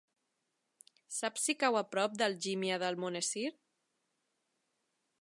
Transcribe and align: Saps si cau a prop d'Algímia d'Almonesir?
Saps 1.17 1.43
si 1.49 1.55
cau 1.65 1.77
a 1.81 1.85
prop 1.91 2.17
d'Algímia 2.23 2.83
d'Almonesir? 2.85 3.47